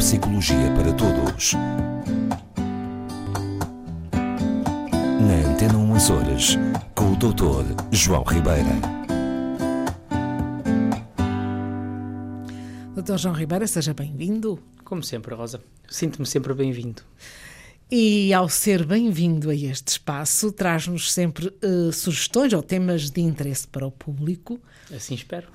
[0.00, 1.52] Psicologia para Todos.
[5.20, 6.56] Na Antena 1 Açores,
[6.94, 7.76] com o Dr.
[7.92, 8.64] João Ribeira.
[12.94, 14.58] Doutor João Ribeira, seja bem-vindo.
[14.84, 15.60] Como sempre, Rosa.
[15.86, 17.02] Sinto-me sempre bem-vindo.
[17.90, 23.68] E ao ser bem-vindo a este espaço, traz-nos sempre uh, sugestões ou temas de interesse
[23.68, 24.58] para o público.
[24.90, 25.48] Assim espero.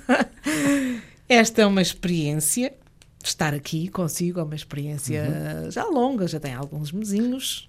[1.26, 2.74] Esta é uma experiência,
[3.22, 5.22] estar aqui consigo é uma experiência
[5.64, 5.70] uhum.
[5.70, 7.68] já longa, já tem alguns mesinhos.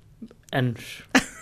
[0.52, 1.04] Anos.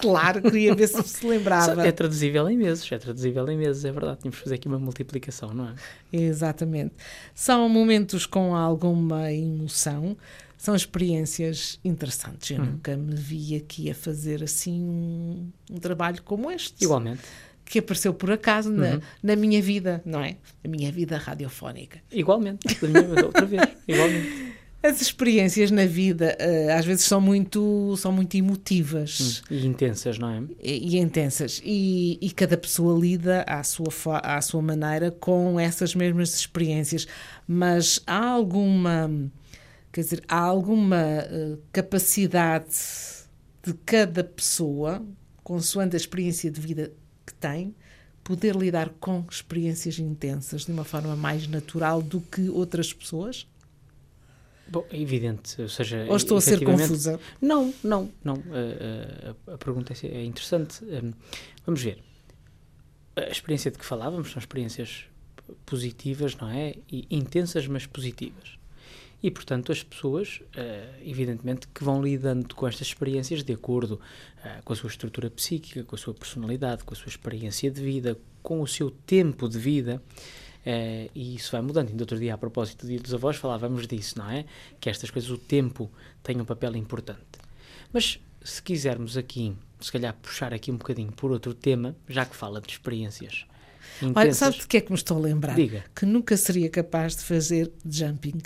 [0.00, 1.86] Claro, queria ver se se lembrava.
[1.86, 4.18] É traduzível em meses, é traduzível em meses, é verdade.
[4.20, 5.74] Tínhamos que fazer aqui uma multiplicação, não é?
[6.12, 6.94] Exatamente.
[7.32, 10.16] São momentos com alguma emoção,
[10.56, 12.50] são experiências interessantes.
[12.50, 12.66] Eu hum.
[12.72, 16.84] nunca me vi aqui a fazer assim um, um trabalho como este.
[16.84, 17.22] Igualmente
[17.64, 19.00] que apareceu por acaso na, uhum.
[19.22, 20.36] na minha vida, não é?
[20.62, 22.00] Na minha vida radiofónica.
[22.12, 24.54] Igualmente, da minha, outra vez, igualmente.
[24.84, 29.42] As experiências na vida uh, às vezes são muito, são muito emotivas.
[29.50, 30.42] Hum, e intensas, não é?
[30.62, 31.62] E, e intensas.
[31.64, 33.88] E, e, cada pessoa lida à sua,
[34.18, 37.06] à sua maneira com essas mesmas experiências.
[37.48, 39.10] Mas há alguma,
[39.90, 42.76] quer dizer, há alguma uh, capacidade
[43.62, 45.02] de cada pessoa,
[45.42, 46.92] consoante a experiência de vida
[47.44, 47.74] tem,
[48.22, 53.46] poder lidar com experiências intensas de uma forma mais natural do que outras pessoas?
[54.66, 56.06] Bom, é evidente, ou seja...
[56.08, 57.20] Ou estou a ser confusa?
[57.38, 58.42] Não, não, não.
[58.50, 60.82] A, a, a pergunta é, é interessante.
[60.84, 61.12] Um,
[61.66, 62.02] vamos ver.
[63.14, 65.04] A experiência de que falávamos são experiências
[65.66, 66.76] positivas, não é?
[66.90, 68.58] E intensas, mas positivas.
[69.24, 74.62] E, portanto, as pessoas, uh, evidentemente, que vão lidando com estas experiências de acordo uh,
[74.62, 78.18] com a sua estrutura psíquica, com a sua personalidade, com a sua experiência de vida,
[78.42, 80.02] com o seu tempo de vida,
[80.66, 81.90] Uh, e isso vai mudando.
[81.90, 84.46] Ainda outro dia, a propósito do Dia dos Avós, falávamos disso, não é?
[84.80, 85.90] Que estas coisas, o tempo,
[86.22, 87.20] tem um papel importante.
[87.92, 92.34] Mas se quisermos aqui, se calhar, puxar aqui um bocadinho por outro tema, já que
[92.34, 93.44] fala de experiências.
[93.98, 95.54] Intensas, Olha, sabe de que é que me estou a lembrar?
[95.54, 95.84] Diga.
[95.94, 98.40] Que nunca seria capaz de fazer jumping.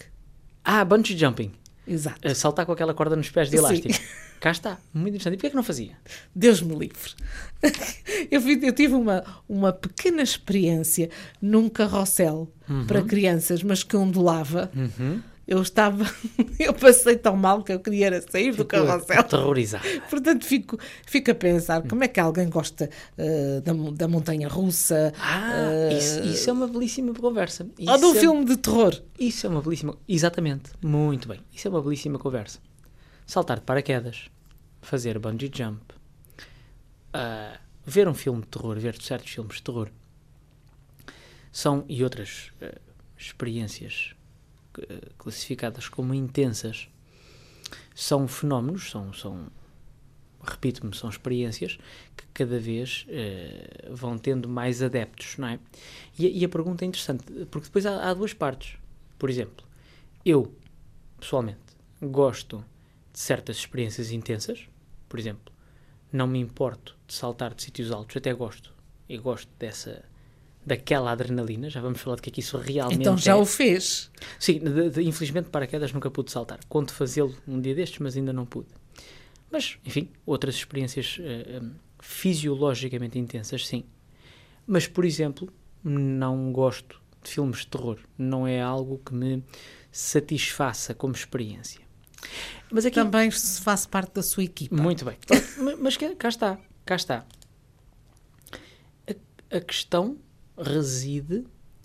[0.71, 1.51] Ah, bungee jumping.
[1.87, 2.29] Exato.
[2.29, 3.91] Uh, saltar com aquela corda nos pés de elástico.
[3.91, 4.03] Sim.
[4.39, 5.33] Cá está, muito interessante.
[5.33, 5.97] E porquê é que não fazia?
[6.35, 7.15] Deus me livre.
[8.31, 11.09] eu, eu, tive uma, uma pequena experiência
[11.41, 12.87] num carrossel uhum.
[12.87, 14.71] para crianças, mas que ondulava.
[14.77, 16.05] Uhum eu estava,
[16.61, 19.25] eu passei tão mal que eu queria sair do carrossel.
[19.25, 19.83] Terrorizado.
[20.11, 25.11] Portanto, fico, fico a pensar como é que alguém gosta uh, da, da montanha russa.
[25.19, 25.51] Ah,
[25.91, 27.67] uh, isso, isso, é uma belíssima conversa.
[27.79, 29.03] Isso ou de um é, filme de terror.
[29.19, 29.97] Isso é uma belíssima.
[30.07, 31.41] Exatamente, muito bem.
[31.51, 32.59] Isso é uma belíssima conversa.
[33.27, 34.27] Saltar de paraquedas,
[34.83, 35.81] fazer bungee jump,
[37.15, 39.89] uh, ver um filme de terror, ver certos filmes de terror.
[41.51, 42.51] São, e outras
[43.17, 44.15] experiências
[45.17, 46.89] classificadas como intensas
[47.95, 49.49] são fenómenos, são, são
[50.43, 51.79] repito-me, são experiências
[52.17, 55.59] que cada vez uh, vão tendo mais adeptos, não é?
[56.19, 58.79] E, e, a pergunta é interessante, porque depois há, há, duas partes.
[59.19, 59.67] Por exemplo,
[60.25, 60.53] eu,
[61.19, 61.59] pessoalmente,
[62.01, 62.65] gosto
[63.13, 64.69] de certas experiências intensas,
[65.09, 65.53] por exemplo,
[66.13, 68.73] não me importo de saltar de sítios altos, até gosto,
[69.09, 70.05] e gosto dessa
[70.69, 73.35] daquela adrenalina, já vamos falar de que é que isso realmente Então já é.
[73.35, 74.11] o fez?
[74.39, 76.61] Sim, de, de, infelizmente paraquedas nunca pude saltar.
[76.69, 78.69] Conto fazê-lo um dia destes, mas ainda não pude.
[79.51, 81.71] Mas, enfim, outras experiências uh, eh, um, eh,
[82.01, 83.85] fisiologicamente intensas, sim.
[84.67, 85.51] Mas, por exemplo,
[85.83, 87.99] não gosto de filmes de terror.
[88.19, 89.43] Não é algo que me
[89.91, 91.81] satisfaça como experiência.
[92.71, 92.97] Mas aqui...
[92.97, 94.77] Também faz parte da sua equipa.
[94.77, 95.17] Muito bem.
[95.81, 97.25] mas cá está, cá está.
[99.07, 100.19] A, a questão
[100.59, 101.45] reside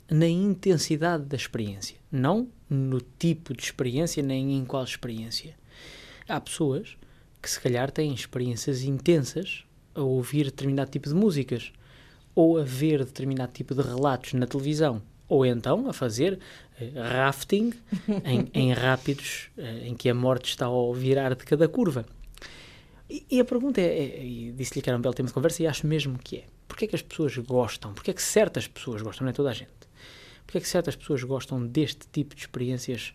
[0.10, 5.56] na intensidade da experiência, não no tipo de experiência nem em qual experiência.
[6.28, 6.98] Há pessoas
[7.42, 11.72] que se calhar têm experiências intensas a ouvir determinado tipo de músicas
[12.36, 16.40] ou a ver determinado tipo de relatos na televisão ou então a fazer
[16.80, 17.74] uh, rafting
[18.24, 22.06] em, em rápidos uh, em que a morte está ao virar de cada curva.
[23.10, 25.64] E, e a pergunta é, é e disse-lhe que era um belo tema de conversa
[25.64, 26.44] e acho mesmo que é.
[26.74, 27.94] Porquê é que as pessoas gostam?
[27.94, 29.26] Porquê é que certas pessoas gostam?
[29.26, 29.70] Não é toda a gente.
[30.44, 33.14] Porquê é que certas pessoas gostam deste tipo de experiências,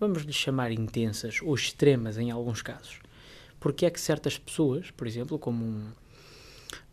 [0.00, 2.98] vamos lhe chamar intensas ou extremas em alguns casos?
[3.60, 5.92] Porquê é que certas pessoas, por exemplo, como um,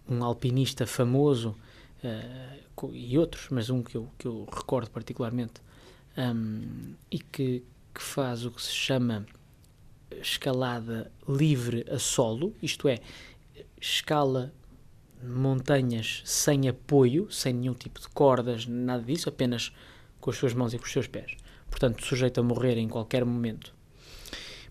[0.08, 1.58] um alpinista famoso
[2.04, 5.56] uh, e outros, mas um que eu, que eu recordo particularmente,
[6.16, 9.25] um, e que, que faz o que se chama
[10.22, 13.00] escalada livre a solo, isto é,
[13.81, 14.54] escala
[15.24, 19.72] montanhas sem apoio, sem nenhum tipo de cordas, nada disso, apenas
[20.20, 21.31] com as suas mãos e com os seus pés.
[21.70, 23.74] portanto sujeito a morrer em qualquer momento.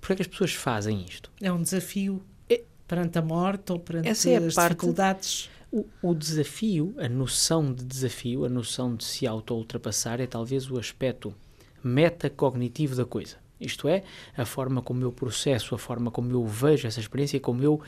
[0.01, 1.31] Porquê é que as pessoas fazem isto?
[1.41, 5.51] É um desafio É- perante a morte ou perante Essa é a as parte- dificuldades.
[5.73, 10.79] O, o desafio, a noção de desafio, a noção de se auto-ultrapassar é talvez o
[10.79, 11.35] aspecto
[11.83, 13.37] metacognitivo da coisa.
[13.61, 14.03] Isto é,
[14.37, 17.81] a forma como eu processo, a forma como eu vejo essa experiência, como eu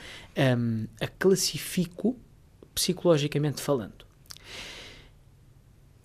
[0.58, 2.16] hum, a classifico
[2.75, 4.05] psicologicamente falando.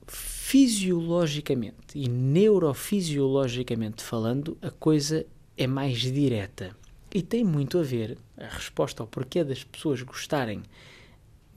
[0.08, 5.26] Fisiologicamente e neurofisiologicamente falando, a coisa
[5.58, 6.76] é mais direta.
[7.14, 10.64] E tem muito a ver a resposta ao porquê das pessoas gostarem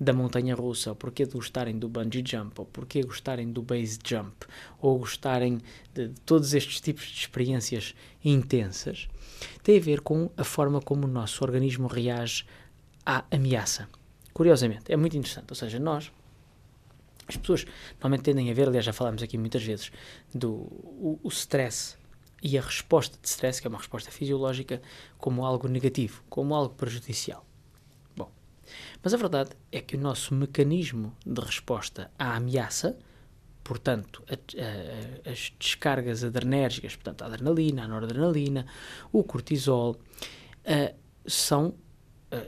[0.02, 3.98] da montanha russa, ou porquê de gostarem do bungee jump, ou porquê gostarem do base
[4.04, 4.34] jump,
[4.80, 5.60] ou gostarem
[5.94, 7.94] de, de todos estes tipos de experiências
[8.24, 9.08] intensas,
[9.62, 12.44] tem a ver com a forma como o nosso organismo reage
[13.06, 13.88] à ameaça.
[14.32, 15.50] Curiosamente, é muito interessante.
[15.50, 16.10] Ou seja, nós,
[17.28, 17.64] as pessoas
[17.94, 19.90] normalmente tendem a ver, aliás, já falámos aqui muitas vezes,
[20.34, 21.96] do o, o stress
[22.42, 24.82] e a resposta de stress, que é uma resposta fisiológica,
[25.18, 27.44] como algo negativo, como algo prejudicial.
[28.16, 28.30] Bom,
[29.02, 32.98] mas a verdade é que o nosso mecanismo de resposta à ameaça,
[33.62, 38.66] portanto, a- a- as descargas adrenérgicas, portanto, a adrenalina, a noradrenalina,
[39.12, 39.96] o cortisol,
[40.66, 40.92] ah,
[41.26, 41.91] são ah,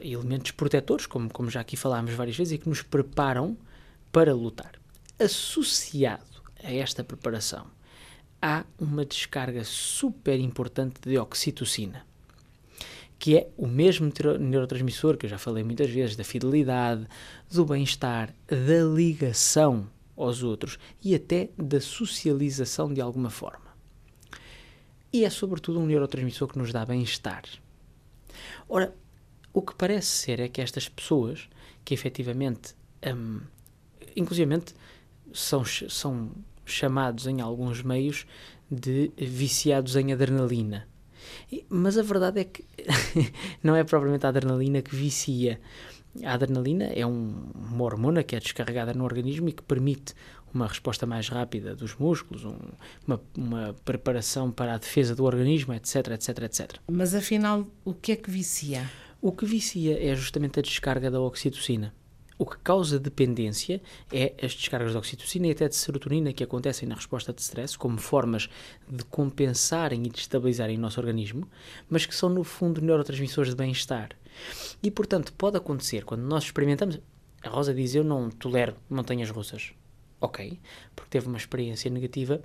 [0.00, 3.56] elementos protetores, como, como já aqui falámos várias vezes, e que nos preparam
[4.12, 4.72] para lutar.
[5.18, 7.66] Associado a esta preparação,
[8.40, 12.04] há uma descarga super importante de oxitocina
[13.24, 17.06] que é o mesmo neuro- neurotransmissor que eu já falei muitas vezes, da fidelidade,
[17.50, 23.64] do bem-estar, da ligação aos outros e até da socialização de alguma forma.
[25.10, 27.44] E é sobretudo um neurotransmissor que nos dá bem-estar.
[28.68, 28.94] Ora,
[29.54, 31.48] o que parece ser é que estas pessoas
[31.84, 32.74] que efetivamente,
[34.16, 34.74] inclusivamente,
[35.32, 36.30] são, são
[36.64, 38.26] chamados em alguns meios
[38.70, 40.86] de viciados em adrenalina.
[41.68, 42.64] Mas a verdade é que
[43.62, 45.60] não é propriamente a adrenalina que vicia.
[46.22, 50.14] A adrenalina é um- uma hormona que é descarregada no organismo e que permite
[50.52, 52.58] uma resposta mais rápida dos músculos, um-
[53.06, 56.72] uma, uma preparação para a defesa do organismo, etc, etc, etc.
[56.90, 58.88] Mas afinal, o que é que vicia?
[59.26, 61.94] O que vicia é justamente a descarga da oxitocina.
[62.38, 63.80] O que causa dependência
[64.12, 67.78] é as descargas de oxitocina e até de serotonina que acontecem na resposta de stress,
[67.78, 68.50] como formas
[68.86, 71.48] de compensarem e de estabilizarem o nosso organismo,
[71.88, 74.10] mas que são, no fundo, neurotransmissores de bem-estar.
[74.82, 77.00] E, portanto, pode acontecer quando nós experimentamos.
[77.42, 79.72] A Rosa diz: Eu não tolero montanhas russas.
[80.20, 80.60] Ok,
[80.94, 82.42] porque teve uma experiência negativa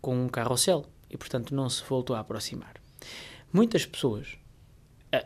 [0.00, 2.80] com um carrossel e, portanto, não se voltou a aproximar.
[3.52, 4.38] Muitas pessoas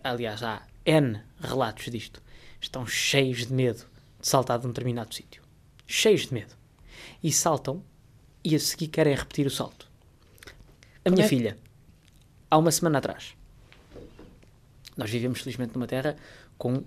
[0.03, 2.23] aliás, há N relatos disto,
[2.61, 3.85] estão cheios de medo
[4.21, 5.43] de saltar de um determinado sítio.
[5.87, 6.55] Cheios de medo.
[7.23, 7.83] E saltam
[8.43, 9.89] e a seguir querem repetir o salto.
[11.05, 11.57] A minha é- filha,
[12.51, 13.37] há uma semana atrás,
[14.97, 16.17] nós vivemos felizmente numa terra
[16.57, 16.83] com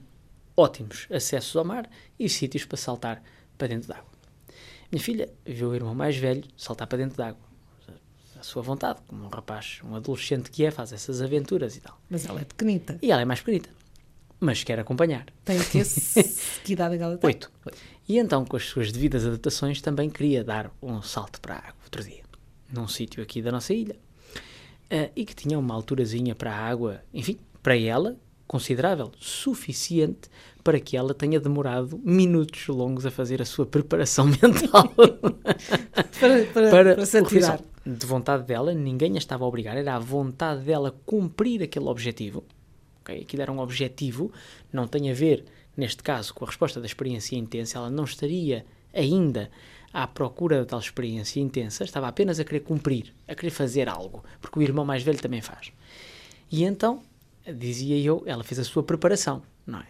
[0.58, 3.24] ótimos acessos ao mar e sítios para saltar
[3.58, 4.10] para dentro d'água.
[4.92, 7.49] Minha filha viu o irmão mais velho saltar para dentro d'água.
[8.40, 12.00] À sua vontade, como um rapaz, um adolescente que é, faz essas aventuras e tal.
[12.10, 12.98] Mas ela é pequenita.
[13.02, 13.70] E ela é mais pequenita,
[14.40, 15.26] mas quer acompanhar.
[15.44, 15.84] Tem que
[16.64, 17.28] que idade é ela tem?
[17.28, 17.52] Oito.
[18.08, 21.76] E então, com as suas devidas adaptações, também queria dar um salto para a água
[21.84, 22.24] outro dia,
[22.72, 23.98] num sítio aqui da nossa ilha,
[24.90, 28.16] Ah, e que tinha uma alturazinha para a água, enfim, para ela,
[28.48, 30.30] considerável, suficiente
[30.64, 34.94] para que ela tenha demorado minutos longos a fazer a sua preparação mental
[36.20, 37.60] Para, para, para, para se atirar.
[37.98, 42.44] De vontade dela, ninguém a estava a obrigar, era a vontade dela cumprir aquele objetivo.
[43.02, 43.22] ok?
[43.22, 44.32] Aquilo era um objetivo,
[44.72, 45.44] não tem a ver,
[45.76, 49.50] neste caso, com a resposta da experiência intensa, ela não estaria ainda
[49.92, 54.24] à procura da tal experiência intensa, estava apenas a querer cumprir, a querer fazer algo,
[54.40, 55.72] porque o irmão mais velho também faz.
[56.52, 57.02] E então,
[57.52, 59.88] dizia eu, ela fez a sua preparação, não é?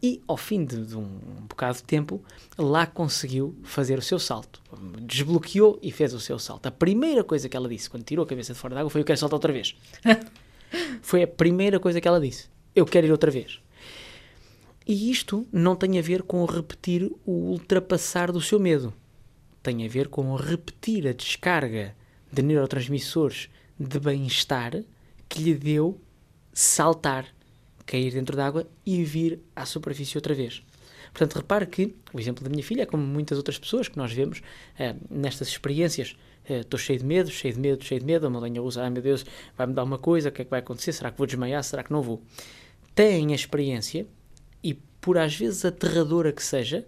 [0.00, 1.08] E ao fim de, de um
[1.48, 2.22] bocado de tempo,
[2.56, 4.62] lá conseguiu fazer o seu salto.
[5.02, 6.66] Desbloqueou e fez o seu salto.
[6.66, 9.00] A primeira coisa que ela disse quando tirou a cabeça de fora da água foi:
[9.00, 9.76] Eu quero saltar outra vez.
[11.02, 13.60] foi a primeira coisa que ela disse: Eu quero ir outra vez.
[14.86, 18.94] E isto não tem a ver com repetir o ultrapassar do seu medo.
[19.62, 21.94] Tem a ver com repetir a descarga
[22.32, 24.82] de neurotransmissores de bem-estar
[25.28, 26.00] que lhe deu
[26.52, 27.26] saltar,
[27.88, 30.62] cair dentro d'água e vir à superfície outra vez.
[31.10, 34.12] Portanto, repare que o exemplo da minha filha é como muitas outras pessoas que nós
[34.12, 34.42] vemos
[34.78, 36.14] eh, nestas experiências.
[36.46, 38.26] Eh, Estou cheio de medo, cheio de medo, cheio de medo.
[38.26, 39.24] A montanha russa, ai meu Deus,
[39.56, 40.92] vai-me dar uma coisa, o que é que vai acontecer?
[40.92, 41.64] Será que vou desmaiar?
[41.64, 42.22] Será que não vou?
[42.94, 44.06] Têm a experiência
[44.62, 46.86] e, por às vezes aterradora que seja,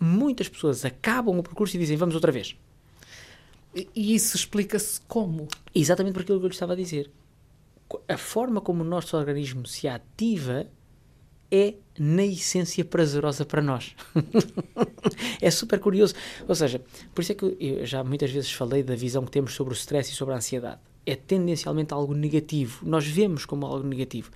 [0.00, 2.56] muitas pessoas acabam o percurso e dizem vamos outra vez.
[3.94, 5.46] E isso explica-se como?
[5.74, 7.10] Exatamente por aquilo que eu lhe estava a dizer.
[8.08, 10.66] A forma como o nosso organismo se ativa
[11.50, 13.96] é, na essência, prazerosa para nós.
[15.42, 16.14] é super curioso.
[16.46, 16.80] Ou seja,
[17.14, 19.76] por isso é que eu já muitas vezes falei da visão que temos sobre o
[19.76, 20.80] stress e sobre a ansiedade.
[21.04, 22.86] É tendencialmente algo negativo.
[22.86, 24.30] Nós vemos como algo negativo.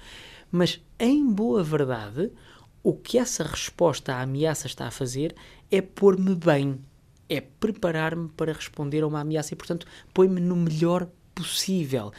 [0.51, 2.33] Mas, em boa verdade,
[2.83, 5.35] o que essa resposta à ameaça está a fazer
[5.71, 6.81] é pôr-me bem,
[7.29, 12.13] é preparar-me para responder a uma ameaça e, portanto, põe-me no melhor possível.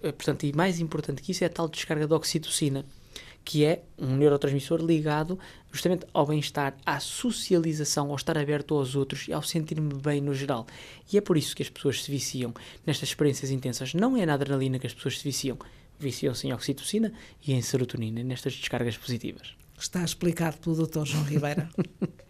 [0.00, 2.84] Portanto, e mais importante que isso é a tal descarga de oxitocina,
[3.44, 5.38] que é um neurotransmissor ligado
[5.72, 10.34] justamente ao bem-estar, à socialização, ao estar aberto aos outros e ao sentir-me bem no
[10.34, 10.66] geral.
[11.12, 12.52] E é por isso que as pessoas se viciam
[12.86, 13.94] nestas experiências intensas.
[13.94, 15.58] Não é na adrenalina que as pessoas se viciam,
[15.98, 17.12] viciam-se em oxitocina
[17.46, 19.54] e em serotonina, nestas descargas positivas.
[19.78, 21.04] Está explicado pelo Dr.
[21.04, 21.68] João Ribeira.